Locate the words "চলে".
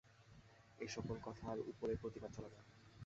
2.35-2.49